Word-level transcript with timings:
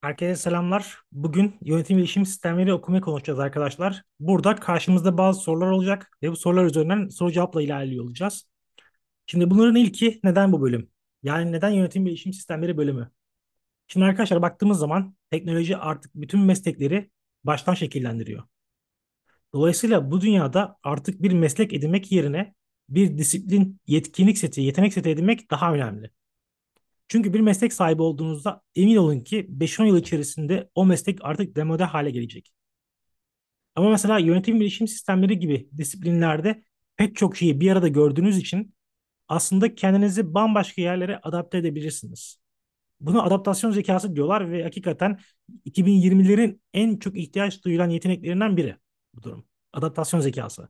Herkese 0.00 0.36
selamlar. 0.36 0.98
Bugün 1.12 1.58
yönetim 1.62 1.98
bilişim 1.98 2.26
sistemleri 2.26 2.72
okumayı 2.72 3.02
konuşacağız 3.02 3.38
arkadaşlar. 3.38 4.02
Burada 4.20 4.56
karşımızda 4.56 5.18
bazı 5.18 5.40
sorular 5.40 5.70
olacak 5.70 6.18
ve 6.22 6.30
bu 6.30 6.36
sorular 6.36 6.64
üzerinden 6.64 7.08
soru 7.08 7.32
cevapla 7.32 7.62
ilerliyor 7.62 8.04
olacağız. 8.04 8.48
Şimdi 9.26 9.50
bunların 9.50 9.76
ilki 9.76 10.20
neden 10.24 10.52
bu 10.52 10.62
bölüm? 10.62 10.90
Yani 11.22 11.52
neden 11.52 11.70
yönetim 11.70 12.06
bilişim 12.06 12.32
sistemleri 12.32 12.76
bölümü? 12.76 13.10
Şimdi 13.86 14.06
arkadaşlar 14.06 14.42
baktığımız 14.42 14.78
zaman 14.78 15.16
teknoloji 15.30 15.76
artık 15.76 16.14
bütün 16.14 16.40
meslekleri 16.40 17.10
baştan 17.44 17.74
şekillendiriyor. 17.74 18.42
Dolayısıyla 19.54 20.10
bu 20.10 20.20
dünyada 20.20 20.76
artık 20.82 21.22
bir 21.22 21.32
meslek 21.32 21.72
edinmek 21.72 22.12
yerine 22.12 22.54
bir 22.88 23.18
disiplin, 23.18 23.80
yetkinlik 23.86 24.38
seti, 24.38 24.60
yetenek 24.60 24.92
seti 24.92 25.10
edinmek 25.10 25.50
daha 25.50 25.74
önemli. 25.74 26.10
Çünkü 27.08 27.34
bir 27.34 27.40
meslek 27.40 27.72
sahibi 27.72 28.02
olduğunuzda 28.02 28.62
emin 28.76 28.96
olun 28.96 29.20
ki 29.20 29.46
5-10 29.50 29.86
yıl 29.86 29.98
içerisinde 29.98 30.70
o 30.74 30.86
meslek 30.86 31.18
artık 31.22 31.56
demode 31.56 31.84
hale 31.84 32.10
gelecek. 32.10 32.52
Ama 33.74 33.90
mesela 33.90 34.18
yönetim 34.18 34.60
bilişim 34.60 34.88
sistemleri 34.88 35.38
gibi 35.38 35.68
disiplinlerde 35.78 36.62
pek 36.96 37.16
çok 37.16 37.36
şeyi 37.36 37.60
bir 37.60 37.72
arada 37.72 37.88
gördüğünüz 37.88 38.38
için 38.38 38.74
aslında 39.28 39.74
kendinizi 39.74 40.34
bambaşka 40.34 40.82
yerlere 40.82 41.20
adapte 41.22 41.58
edebilirsiniz. 41.58 42.40
Buna 43.00 43.22
adaptasyon 43.22 43.70
zekası 43.70 44.16
diyorlar 44.16 44.50
ve 44.50 44.62
hakikaten 44.62 45.18
2020'lerin 45.64 46.60
en 46.74 46.96
çok 46.96 47.18
ihtiyaç 47.18 47.64
duyulan 47.64 47.90
yeteneklerinden 47.90 48.56
biri 48.56 48.76
bu 49.14 49.22
durum. 49.22 49.46
Adaptasyon 49.72 50.20
zekası. 50.20 50.68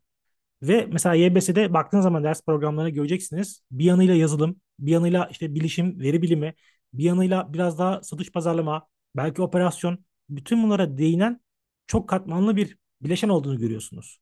Ve 0.62 0.88
mesela 0.92 1.14
YBS'de 1.14 1.74
baktığınız 1.74 2.02
zaman 2.02 2.24
ders 2.24 2.44
programlarını 2.44 2.90
göreceksiniz. 2.90 3.62
Bir 3.70 3.84
yanıyla 3.84 4.14
yazılım, 4.14 4.60
bir 4.78 4.92
yanıyla 4.92 5.28
işte 5.30 5.54
bilişim, 5.54 6.00
veri 6.00 6.22
bilimi, 6.22 6.54
bir 6.92 7.04
yanıyla 7.04 7.52
biraz 7.52 7.78
daha 7.78 8.02
satış 8.02 8.32
pazarlama, 8.32 8.88
belki 9.16 9.42
operasyon, 9.42 10.04
bütün 10.28 10.62
bunlara 10.62 10.98
değinen 10.98 11.40
çok 11.86 12.08
katmanlı 12.08 12.56
bir 12.56 12.78
bileşen 13.02 13.28
olduğunu 13.28 13.58
görüyorsunuz. 13.58 14.18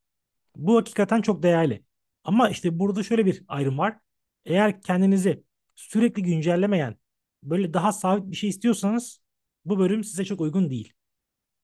Bu 0.56 0.76
hakikaten 0.76 1.22
çok 1.22 1.42
değerli. 1.42 1.84
Ama 2.24 2.50
işte 2.50 2.78
burada 2.78 3.02
şöyle 3.02 3.26
bir 3.26 3.44
ayrım 3.48 3.78
var. 3.78 3.98
Eğer 4.44 4.80
kendinizi 4.82 5.44
sürekli 5.74 6.22
güncellemeyen, 6.22 6.96
böyle 7.42 7.74
daha 7.74 7.92
sabit 7.92 8.30
bir 8.30 8.36
şey 8.36 8.50
istiyorsanız 8.50 9.20
bu 9.64 9.78
bölüm 9.78 10.04
size 10.04 10.24
çok 10.24 10.40
uygun 10.40 10.70
değil. 10.70 10.92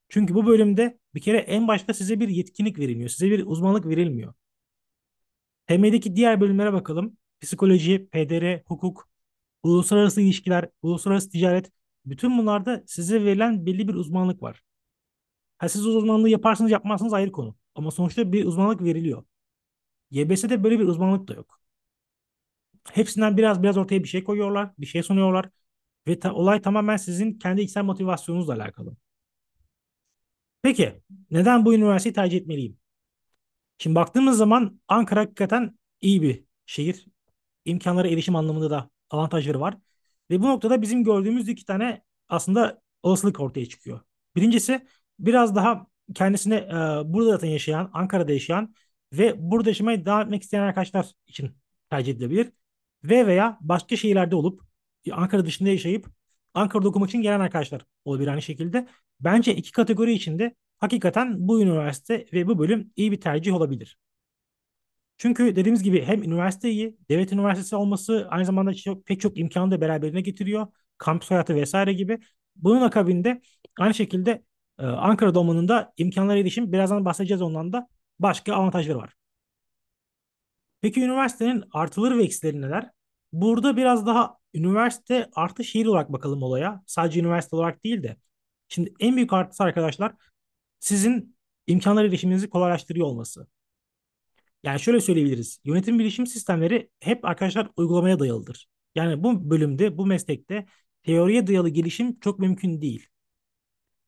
Çünkü 0.08 0.34
bu 0.34 0.46
bölümde 0.46 0.98
bir 1.14 1.20
kere 1.20 1.38
en 1.38 1.68
başta 1.68 1.94
size 1.94 2.20
bir 2.20 2.28
yetkinlik 2.28 2.78
verilmiyor. 2.78 3.11
Size 3.11 3.30
bir 3.30 3.46
uzmanlık 3.46 3.86
verilmiyor. 3.86 4.34
TM'deki 5.66 6.16
diğer 6.16 6.41
bölümlere 6.41 6.72
bakalım. 6.72 7.16
Psikoloji, 7.41 8.08
PDR, 8.12 8.62
hukuk, 8.66 9.08
uluslararası 9.62 10.20
ilişkiler, 10.20 10.69
uluslararası 10.83 11.30
ticaret. 11.30 11.72
Bütün 12.06 12.38
bunlarda 12.38 12.84
size 12.86 13.24
verilen 13.24 13.66
belli 13.66 13.88
bir 13.88 13.94
uzmanlık 13.94 14.42
var. 14.42 14.62
Ha, 15.58 15.68
siz 15.68 15.86
o 15.86 15.91
uzmanlığı 15.91 16.28
yaparsınız 16.28 16.70
yapmazsınız 16.70 17.12
ayrı 17.12 17.33
konu. 17.33 17.56
Ama 17.74 17.91
sonuçta 17.91 18.33
bir 18.33 18.44
uzmanlık 18.44 18.83
veriliyor. 18.84 19.24
YBS'de 20.11 20.64
böyle 20.64 20.80
bir 20.80 20.88
uzmanlık 20.88 21.28
da 21.28 21.34
yok. 21.34 21.61
Hepsinden 22.92 23.36
biraz 23.36 23.62
biraz 23.62 23.77
ortaya 23.78 24.02
bir 24.02 24.08
şey 24.08 24.24
koyuyorlar, 24.24 24.70
bir 24.78 24.86
şey 24.86 25.02
sunuyorlar. 25.02 25.50
Ve 26.08 26.18
ta- 26.20 26.34
olay 26.34 26.62
tamamen 26.62 26.96
sizin 26.96 27.34
kendi 27.38 27.62
içsel 27.62 27.84
motivasyonunuzla 27.84 28.55
alakalı. 28.55 28.96
Peki, 30.62 31.02
neden 31.30 31.64
bu 31.64 31.74
üniversiteyi 31.74 32.14
tercih 32.14 32.38
etmeliyim? 32.38 32.78
Şimdi 33.78 33.94
baktığımız 33.96 34.38
zaman 34.38 34.80
Ankara 34.88 35.20
hakikaten 35.20 35.78
iyi 36.00 36.22
bir 36.22 36.44
şehir. 36.66 37.06
İmkanlara 37.70 38.08
erişim 38.08 38.36
anlamında 38.36 38.70
da 38.70 38.90
avantajları 39.10 39.60
var. 39.60 39.76
Ve 40.30 40.42
bu 40.42 40.48
noktada 40.48 40.82
bizim 40.82 41.04
gördüğümüz 41.04 41.48
iki 41.48 41.64
tane 41.64 42.02
aslında 42.28 42.80
olasılık 43.02 43.40
ortaya 43.40 43.66
çıkıyor. 43.66 44.00
Birincisi 44.36 44.86
biraz 45.18 45.56
daha 45.56 45.86
kendisine 46.14 46.54
e, 46.56 46.72
burada 47.12 47.30
zaten 47.30 47.48
yaşayan, 47.48 47.90
Ankara'da 47.92 48.32
yaşayan 48.32 48.74
ve 49.12 49.34
burada 49.50 49.70
yaşamaya 49.70 50.06
devam 50.06 50.22
etmek 50.22 50.42
isteyen 50.42 50.62
arkadaşlar 50.62 51.06
için 51.27 51.50
tercih 51.90 52.12
edilebilir. 52.12 52.52
Ve 53.05 53.27
veya 53.27 53.58
başka 53.61 53.96
şehirlerde 53.96 54.36
olup 54.36 54.62
Ankara 55.12 55.46
dışında 55.46 55.68
yaşayıp 55.68 56.06
Ankara'da 56.55 56.89
okumak 56.89 57.08
için 57.08 57.22
gelen 57.22 57.40
arkadaşlar 57.40 57.83
olabilir 58.05 58.28
aynı 58.28 58.42
şekilde. 58.42 58.89
Bence 59.20 59.55
iki 59.55 59.72
kategori 59.72 60.12
içinde 60.12 60.55
hakikaten 60.78 61.48
bu 61.48 61.62
üniversite 61.62 62.27
ve 62.33 62.46
bu 62.46 62.58
bölüm 62.58 62.92
iyi 62.96 63.12
bir 63.12 63.20
tercih 63.20 63.55
olabilir. 63.55 63.98
Çünkü 65.20 65.57
dediğimiz 65.57 65.83
gibi 65.83 66.05
hem 66.05 66.23
üniversite 66.23 66.70
iyi, 66.70 66.97
devlet 67.11 67.33
üniversitesi 67.33 67.77
olması 67.77 68.27
aynı 68.31 68.45
zamanda 68.45 68.75
çok, 68.75 69.07
pek 69.07 69.20
çok 69.20 69.39
imkanı 69.39 69.70
da 69.70 69.81
beraberine 69.81 70.20
getiriyor. 70.20 70.67
Kampüs 70.98 71.31
hayatı 71.31 71.55
vesaire 71.55 71.92
gibi. 71.92 72.19
Bunun 72.57 72.81
akabinde 72.81 73.42
aynı 73.79 73.95
şekilde 73.95 74.45
e, 74.79 74.86
Ankara'da 74.86 75.41
olmanın 75.41 75.69
da 75.69 75.92
imkanlara 75.97 76.39
erişim 76.39 76.73
birazdan 76.73 77.05
bahsedeceğiz 77.05 77.42
ondan 77.42 77.73
da 77.73 77.89
başka 78.19 78.55
avantajları 78.55 78.98
var. 78.98 79.14
Peki 80.81 81.01
üniversitenin 81.01 81.64
artıları 81.73 82.19
ve 82.19 82.25
eksileri 82.25 82.61
neler? 82.63 82.91
Burada 83.33 83.77
biraz 83.77 84.07
daha 84.07 84.37
üniversite 84.55 85.31
artı 85.35 85.64
şehir 85.64 85.87
olarak 85.87 86.13
bakalım 86.13 86.42
olaya. 86.42 86.83
Sadece 86.87 87.20
üniversite 87.20 87.57
olarak 87.57 87.85
değil 87.85 88.02
de. 88.02 88.17
Şimdi 88.69 88.92
en 89.01 89.17
büyük 89.17 89.33
artısı 89.33 89.64
arkadaşlar 89.64 90.13
sizin 90.81 91.37
imkanlara 91.67 92.07
erişiminizi 92.07 92.51
kolaylaştırıyor 92.51 93.07
olması. 93.07 93.47
Yani 94.62 94.80
şöyle 94.80 95.00
söyleyebiliriz. 95.00 95.60
Yönetim 95.64 95.98
bilişim 95.98 96.26
sistemleri 96.26 96.90
hep 97.00 97.24
arkadaşlar 97.24 97.70
uygulamaya 97.76 98.18
dayalıdır. 98.18 98.68
Yani 98.94 99.24
bu 99.24 99.50
bölümde, 99.50 99.98
bu 99.98 100.06
meslekte 100.06 100.66
teoriye 101.02 101.46
dayalı 101.46 101.68
gelişim 101.68 102.20
çok 102.20 102.38
mümkün 102.38 102.80
değil. 102.80 103.06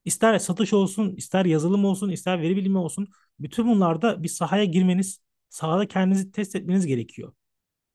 İster 0.04 0.38
satış 0.38 0.72
olsun, 0.72 1.16
ister 1.16 1.44
yazılım 1.44 1.84
olsun, 1.84 2.10
ister 2.10 2.42
veri 2.42 2.56
bilimi 2.56 2.78
olsun. 2.78 3.08
Bütün 3.40 3.68
bunlarda 3.68 4.22
bir 4.22 4.28
sahaya 4.28 4.64
girmeniz, 4.64 5.20
sahada 5.48 5.88
kendinizi 5.88 6.32
test 6.32 6.56
etmeniz 6.56 6.86
gerekiyor. 6.86 7.32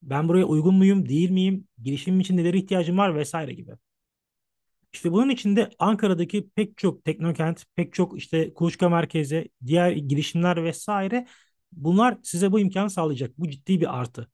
Ben 0.02 0.30
buraya 0.30 0.46
uygun 0.46 0.76
muyum, 0.76 1.10
değil 1.10 1.30
miyim, 1.30 1.68
girişimim 1.84 2.20
için 2.20 2.38
nelere 2.38 2.58
ihtiyacım 2.58 2.98
var 2.98 3.16
vesaire 3.16 3.54
gibi. 3.54 3.72
İşte 4.94 5.12
bunun 5.12 5.30
içinde 5.30 5.70
Ankara'daki 5.80 6.50
pek 6.56 6.78
çok 6.78 7.06
teknokent, 7.06 7.66
pek 7.76 7.94
çok 7.94 8.18
işte 8.18 8.54
kuluçka 8.54 8.90
merkezi, 8.90 9.50
diğer 9.66 9.92
girişimler 9.92 10.64
vesaire 10.64 11.28
bunlar 11.72 12.18
size 12.24 12.52
bu 12.52 12.60
imkanı 12.60 12.90
sağlayacak. 12.90 13.40
Bu 13.40 13.50
ciddi 13.50 13.82
bir 13.82 14.00
artı. 14.00 14.30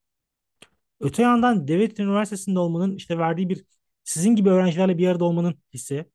Öte 1.00 1.22
yandan 1.22 1.68
devlet 1.68 2.00
üniversitesinde 2.00 2.58
olmanın 2.58 2.96
işte 2.96 3.18
verdiği 3.18 3.48
bir 3.48 3.64
sizin 4.04 4.36
gibi 4.36 4.50
öğrencilerle 4.50 4.98
bir 4.98 5.08
arada 5.08 5.24
olmanın 5.24 5.54
hissi, 5.74 6.06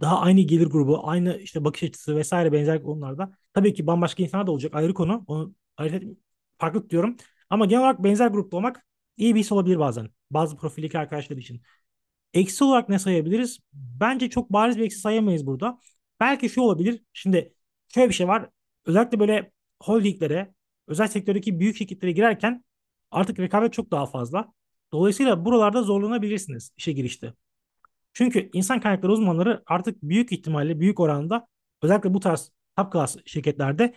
daha 0.00 0.20
aynı 0.20 0.40
gelir 0.40 0.66
grubu, 0.66 1.08
aynı 1.08 1.38
işte 1.38 1.64
bakış 1.64 1.82
açısı 1.82 2.16
vesaire 2.16 2.52
benzer 2.52 2.82
konularda. 2.82 3.32
Tabii 3.54 3.74
ki 3.74 3.86
bambaşka 3.86 4.22
insanlar 4.22 4.46
da 4.46 4.50
olacak 4.52 4.74
ayrı 4.74 4.94
konu. 4.94 5.24
Onu 5.26 5.54
ayrı 5.76 6.16
farklı 6.58 6.90
diyorum. 6.90 7.16
Ama 7.50 7.66
genel 7.66 7.82
olarak 7.82 8.04
benzer 8.04 8.28
grupta 8.28 8.56
olmak 8.56 8.86
iyi 9.16 9.34
bir 9.34 9.40
his 9.40 9.52
olabilir 9.52 9.78
bazen. 9.78 10.10
Bazı 10.30 10.56
profildeki 10.56 10.98
arkadaşlar 10.98 11.36
için. 11.36 11.62
Eksi 12.34 12.64
olarak 12.64 12.88
ne 12.88 12.98
sayabiliriz? 12.98 13.58
Bence 13.72 14.30
çok 14.30 14.52
bariz 14.52 14.78
bir 14.78 14.84
eksi 14.84 15.00
sayamayız 15.00 15.46
burada. 15.46 15.80
Belki 16.20 16.50
şu 16.50 16.60
olabilir. 16.62 17.02
Şimdi 17.12 17.54
şöyle 17.88 18.08
bir 18.08 18.14
şey 18.14 18.28
var. 18.28 18.50
Özellikle 18.86 19.20
böyle 19.20 19.52
holdinglere, 19.82 20.54
özel 20.88 21.08
sektördeki 21.08 21.60
büyük 21.60 21.76
şirketlere 21.76 22.12
girerken 22.12 22.64
artık 23.10 23.38
rekabet 23.38 23.72
çok 23.72 23.90
daha 23.90 24.06
fazla. 24.06 24.52
Dolayısıyla 24.92 25.44
buralarda 25.44 25.82
zorlanabilirsiniz 25.82 26.70
işe 26.76 26.92
girişte. 26.92 27.34
Çünkü 28.12 28.50
insan 28.52 28.80
kaynakları 28.80 29.12
uzmanları 29.12 29.62
artık 29.66 30.02
büyük 30.02 30.32
ihtimalle, 30.32 30.80
büyük 30.80 31.00
oranda 31.00 31.48
özellikle 31.82 32.14
bu 32.14 32.20
tarz 32.20 32.52
top 32.76 32.92
class 32.92 33.16
şirketlerde 33.26 33.94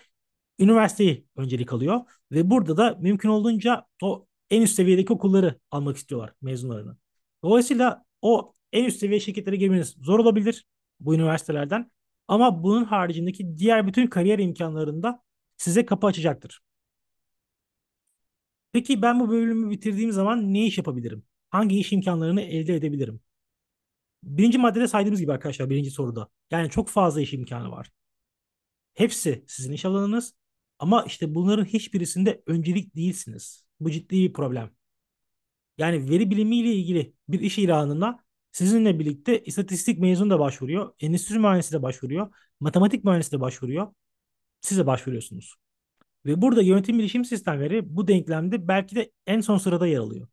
üniversiteyi 0.59 1.25
öncelik 1.35 1.73
alıyor. 1.73 1.99
Ve 2.31 2.49
burada 2.49 2.77
da 2.77 2.97
mümkün 2.99 3.29
olduğunca 3.29 3.85
o 4.01 4.27
en 4.49 4.61
üst 4.61 4.75
seviyedeki 4.75 5.13
okulları 5.13 5.59
almak 5.71 5.97
istiyorlar 5.97 6.33
mezunlarını. 6.41 6.97
Dolayısıyla 7.43 8.05
o 8.21 8.53
en 8.71 8.85
üst 8.85 8.99
seviye 8.99 9.19
şirketlere 9.19 9.55
girmeniz 9.55 9.95
zor 10.01 10.19
olabilir 10.19 10.65
bu 10.99 11.15
üniversitelerden. 11.15 11.91
Ama 12.27 12.63
bunun 12.63 12.83
haricindeki 12.83 13.57
diğer 13.57 13.87
bütün 13.87 14.07
kariyer 14.07 14.39
imkanlarında 14.39 15.21
size 15.59 15.87
kapı 15.87 16.07
açacaktır. 16.07 16.61
Peki 18.71 19.01
ben 19.01 19.19
bu 19.19 19.29
bölümü 19.29 19.69
bitirdiğim 19.71 20.11
zaman 20.11 20.53
ne 20.53 20.65
iş 20.65 20.77
yapabilirim? 20.77 21.23
Hangi 21.49 21.79
iş 21.79 21.91
imkanlarını 21.93 22.41
elde 22.41 22.75
edebilirim? 22.75 23.21
Birinci 24.23 24.57
maddede 24.57 24.87
saydığımız 24.87 25.19
gibi 25.21 25.31
arkadaşlar 25.33 25.69
birinci 25.69 25.91
soruda. 25.91 26.29
Yani 26.51 26.69
çok 26.69 26.89
fazla 26.89 27.21
iş 27.21 27.33
imkanı 27.33 27.71
var. 27.71 27.91
Hepsi 28.93 29.43
sizin 29.47 29.71
iş 29.73 29.85
alanınız 29.85 30.35
ama 30.79 31.03
işte 31.03 31.35
bunların 31.35 31.65
hiçbirisinde 31.65 32.43
öncelik 32.47 32.95
değilsiniz. 32.95 33.65
Bu 33.79 33.91
ciddi 33.91 34.15
bir 34.15 34.33
problem. 34.33 34.71
Yani 35.77 36.09
veri 36.09 36.31
bilimiyle 36.31 36.73
ilgili 36.73 37.13
bir 37.29 37.39
iş 37.39 37.57
ilanına 37.57 38.23
sizinle 38.51 38.99
birlikte 38.99 39.43
istatistik 39.43 39.99
mezunu 39.99 40.29
da 40.29 40.39
başvuruyor, 40.39 40.93
endüstri 40.99 41.39
mühendisi 41.39 41.73
de 41.73 41.81
başvuruyor, 41.81 42.33
matematik 42.59 43.03
mühendisi 43.03 43.31
de 43.31 43.41
başvuruyor. 43.41 43.93
Siz 44.61 44.77
de 44.77 44.87
başvuruyorsunuz. 44.87 45.55
Ve 46.25 46.41
burada 46.41 46.61
yönetim 46.61 46.99
bilişim 46.99 47.25
sistemleri 47.25 47.95
bu 47.95 48.07
denklemde 48.07 48.67
belki 48.67 48.95
de 48.95 49.11
en 49.27 49.41
son 49.41 49.57
sırada 49.57 49.87
yer 49.87 49.97
alıyor. 49.99 50.27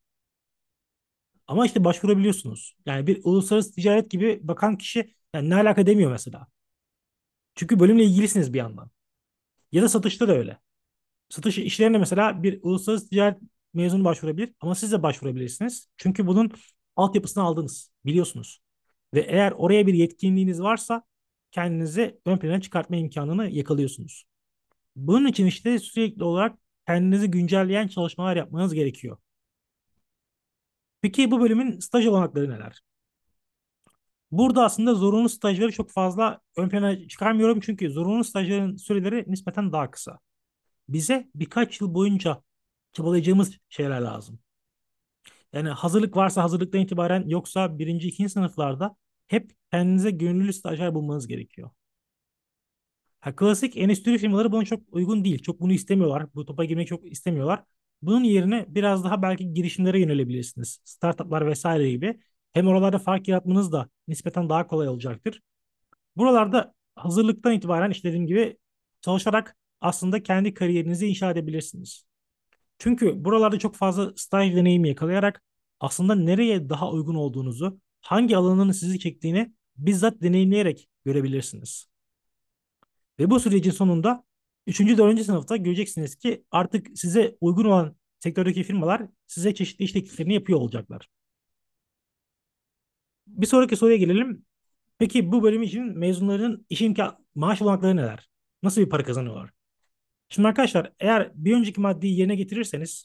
Ama 1.47 1.67
işte 1.67 1.85
başvurabiliyorsunuz. 1.85 2.77
Yani 2.87 3.07
bir 3.07 3.21
uluslararası 3.25 3.73
ticaret 3.73 4.11
gibi 4.11 4.41
bakan 4.43 4.79
kişi 4.79 5.15
Yani 5.35 5.51
ne 5.51 5.55
alaka 5.55 5.87
demiyor 5.87 6.11
mesela. 6.13 6.47
Çünkü 7.55 7.81
bölümle 7.81 8.05
ilgilisiniz 8.05 8.53
bir 8.53 8.59
yandan. 8.59 8.91
Ya 9.73 9.83
da 9.83 9.89
satışta 9.89 10.29
da 10.29 10.33
öyle. 10.39 10.59
Satış 11.29 11.59
işlerine 11.59 11.99
mesela 11.99 12.43
bir 12.43 12.61
uluslararası 12.63 13.09
ticaret 13.11 13.39
mezunu 13.75 14.05
başvurabilir 14.05 14.55
ama 14.61 14.75
siz 14.75 14.93
de 14.93 15.03
başvurabilirsiniz. 15.03 15.89
Çünkü 15.97 16.27
bunun 16.27 16.53
altyapısını 16.97 17.45
aldınız, 17.45 17.93
biliyorsunuz. 18.07 18.63
Ve 19.15 19.21
eğer 19.21 19.53
oraya 19.53 19.87
bir 19.87 19.95
yetkinliğiniz 19.95 20.63
varsa 20.63 21.03
kendinizi 21.57 22.21
ön 22.27 22.39
plana 22.39 22.61
çıkartma 22.61 22.97
imkanını 22.97 23.49
yakalıyorsunuz. 23.51 24.25
Bunun 24.97 25.27
için 25.27 25.47
işte 25.47 25.79
sürekli 25.79 26.25
olarak 26.25 26.59
kendinizi 26.87 27.31
güncelleyen 27.31 27.89
çalışmalar 27.89 28.37
yapmanız 28.37 28.75
gerekiyor. 28.75 29.19
Peki 31.03 31.31
bu 31.31 31.41
bölümün 31.41 31.79
staj 31.79 32.07
olanakları 32.07 32.51
neler? 32.51 32.83
Burada 34.31 34.65
aslında 34.65 34.95
zorunlu 34.95 35.29
stajları 35.29 35.73
çok 35.73 35.91
fazla 35.91 36.41
ön 36.57 36.69
plana 36.69 37.09
çıkarmıyorum 37.09 37.61
çünkü 37.61 37.91
zorunlu 37.91 38.25
stajların 38.25 38.77
süreleri 38.77 39.25
nispeten 39.27 39.73
daha 39.73 39.91
kısa. 39.91 40.19
Bize 40.89 41.29
birkaç 41.35 41.81
yıl 41.81 41.95
boyunca 41.95 42.43
çabalayacağımız 42.93 43.59
şeyler 43.69 44.01
lazım. 44.01 44.39
Yani 45.53 45.69
hazırlık 45.69 46.17
varsa 46.17 46.43
hazırlıktan 46.43 46.81
itibaren 46.81 47.29
yoksa 47.29 47.79
birinci, 47.79 48.09
ikinci 48.09 48.31
sınıflarda 48.31 48.97
hep 49.29 49.53
kendinize 49.73 50.11
gönüllü 50.11 50.53
stajyer 50.53 50.95
bulmanız 50.95 51.27
gerekiyor. 51.27 51.71
Ha, 53.21 53.37
klasik 53.37 53.77
endüstri 53.77 54.19
firmaları 54.19 54.53
buna 54.53 54.65
çok 54.65 54.81
uygun 54.91 55.25
değil. 55.25 55.43
Çok 55.43 55.61
bunu 55.61 55.73
istemiyorlar. 55.73 56.27
Bu 56.35 56.45
topa 56.47 56.65
girmeyi 56.65 56.87
çok 56.87 57.13
istemiyorlar. 57.13 57.65
Bunun 58.03 58.25
yerine 58.25 58.67
biraz 58.69 59.05
daha 59.05 59.23
belki 59.23 59.55
girişimlere 59.55 60.01
yönelebilirsiniz. 60.01 60.81
Startuplar 60.85 61.47
vesaire 61.47 61.91
gibi. 61.91 62.21
Hem 62.53 62.69
oralarda 62.69 62.99
fark 62.99 63.29
yaratmanız 63.29 63.73
da 63.73 63.89
nispeten 64.09 64.49
daha 64.49 64.67
kolay 64.67 64.89
olacaktır. 64.89 65.41
Buralarda 66.17 66.75
hazırlıktan 66.97 67.53
itibaren 67.53 67.91
işte 67.91 68.09
dediğim 68.09 68.27
gibi 68.27 68.59
çalışarak 69.01 69.57
aslında 69.81 70.23
kendi 70.23 70.55
kariyerinizi 70.55 71.07
inşa 71.07 71.31
edebilirsiniz. 71.31 72.05
Çünkü 72.79 73.25
buralarda 73.25 73.59
çok 73.59 73.77
fazla 73.77 74.13
staj 74.17 74.57
deneyimi 74.57 74.89
yakalayarak 74.89 75.43
aslında 75.81 76.15
nereye 76.15 76.69
daha 76.69 76.91
uygun 76.93 77.15
olduğunuzu, 77.15 77.81
hangi 78.07 78.37
alanın 78.37 78.73
sizi 78.73 78.99
çektiğini 78.99 79.53
bizzat 79.77 80.23
deneyimleyerek 80.23 80.89
görebilirsiniz. 81.05 81.89
Ve 83.19 83.31
bu 83.31 83.41
sürecin 83.41 83.71
sonunda 83.71 84.25
3. 84.67 84.81
4. 84.81 85.25
sınıfta 85.25 85.57
göreceksiniz 85.57 86.17
ki 86.17 86.45
artık 86.51 86.99
size 86.99 87.37
uygun 87.41 87.65
olan 87.65 87.97
sektördeki 88.19 88.65
firmalar 88.65 89.03
size 89.27 89.55
çeşitli 89.55 89.85
iş 89.85 89.93
tekliflerini 89.93 90.35
yapıyor 90.35 90.61
olacaklar. 90.61 91.09
Bir 93.27 93.47
sonraki 93.47 93.77
soruya 93.77 93.97
gelelim. 93.97 94.45
Peki 94.99 95.33
bu 95.33 95.43
bölüm 95.43 95.63
için 95.63 95.99
mezunların 95.99 96.67
iş 96.71 96.83
imkan 96.83 97.27
maaş 97.35 97.63
olanakları 97.63 97.97
neler? 97.97 98.29
Nasıl 98.63 98.81
bir 98.81 98.89
para 98.89 99.05
kazanıyorlar? 99.05 99.51
Şimdi 100.29 100.49
arkadaşlar 100.49 100.93
eğer 101.01 101.33
bir 101.35 101.57
önceki 101.57 101.81
maddeyi 101.81 102.19
yerine 102.19 102.37
getirirseniz 102.37 103.05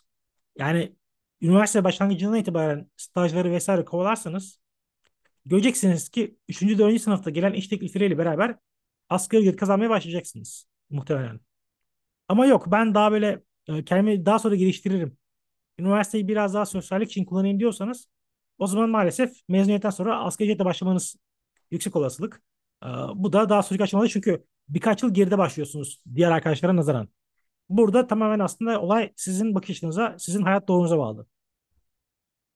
yani 0.57 0.95
üniversite 1.42 1.83
başlangıcından 1.83 2.39
itibaren 2.39 2.92
stajları 2.97 3.51
vesaire 3.51 3.86
kovalarsanız 3.86 4.60
göreceksiniz 5.45 6.09
ki 6.09 6.38
3. 6.49 6.61
4. 6.61 7.01
sınıfta 7.01 7.29
gelen 7.29 7.53
iş 7.53 7.67
teklifleriyle 7.67 8.17
beraber 8.17 8.55
asgari 9.09 9.41
ücret 9.41 9.55
kazanmaya 9.55 9.89
başlayacaksınız 9.89 10.67
muhtemelen. 10.89 11.39
Ama 12.27 12.45
yok 12.45 12.71
ben 12.71 12.95
daha 12.95 13.11
böyle 13.11 13.43
e, 13.67 13.85
kendimi 13.85 14.25
daha 14.25 14.39
sonra 14.39 14.55
geliştiririm. 14.55 15.17
Üniversiteyi 15.79 16.27
biraz 16.27 16.53
daha 16.53 16.65
sosyallik 16.65 17.11
için 17.11 17.25
kullanayım 17.25 17.59
diyorsanız 17.59 18.07
o 18.57 18.67
zaman 18.67 18.89
maalesef 18.89 19.33
mezuniyetten 19.49 19.89
sonra 19.89 20.23
asgari 20.23 20.49
ücretle 20.49 20.65
başlamanız 20.65 21.15
yüksek 21.71 21.95
olasılık. 21.95 22.41
E, 22.83 22.87
bu 23.15 23.33
da 23.33 23.49
daha 23.49 23.63
sonraki 23.63 23.83
aşamalı 23.83 24.09
çünkü 24.09 24.45
birkaç 24.69 25.03
yıl 25.03 25.13
geride 25.13 25.37
başlıyorsunuz 25.37 26.03
diğer 26.15 26.31
arkadaşlara 26.31 26.75
nazaran. 26.75 27.09
Burada 27.69 28.07
tamamen 28.07 28.39
aslında 28.39 28.81
olay 28.81 29.13
sizin 29.15 29.55
bakışınıza, 29.55 30.15
sizin 30.19 30.41
hayat 30.41 30.67
doğrunuza 30.67 30.97
bağlı. 30.97 31.27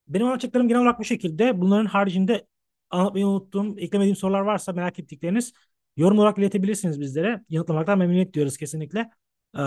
Benim 0.07 0.25
anlatacaklarım 0.25 0.67
genel 0.67 0.81
olarak 0.81 0.99
bu 0.99 1.03
şekilde. 1.03 1.61
Bunların 1.61 1.85
haricinde 1.85 2.47
anlatmayı 2.95 3.27
unuttuğum, 3.27 3.79
eklemediğim 3.79 4.15
sorular 4.15 4.41
varsa 4.41 4.73
merak 4.73 4.99
ettikleriniz 4.99 5.53
yorum 5.97 6.19
olarak 6.19 6.37
iletebilirsiniz 6.37 6.99
bizlere. 6.99 7.45
Yanıtlamaktan 7.49 7.97
memnuniyet 7.97 8.33
duyuyoruz 8.33 8.57
kesinlikle. 8.57 9.09
Ee, 9.57 9.61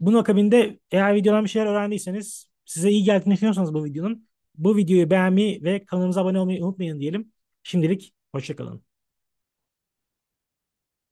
bunun 0.00 0.18
akabinde 0.18 0.78
eğer 0.90 1.14
videodan 1.14 1.44
bir 1.44 1.48
şeyler 1.48 1.66
öğrendiyseniz, 1.66 2.48
size 2.64 2.90
iyi 2.90 3.04
geldiğini 3.04 3.34
düşünüyorsanız 3.34 3.74
bu 3.74 3.84
videonun, 3.84 4.28
bu 4.54 4.76
videoyu 4.76 5.10
beğenmeyi 5.10 5.64
ve 5.64 5.84
kanalımıza 5.84 6.20
abone 6.22 6.40
olmayı 6.40 6.64
unutmayın 6.64 7.00
diyelim. 7.00 7.32
Şimdilik 7.62 8.14
hoşçakalın. 8.32 8.95